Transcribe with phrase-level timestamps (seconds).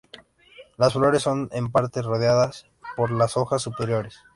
[0.77, 2.65] Las flores son en parte rodeadas
[2.97, 4.17] por las hojas superiores.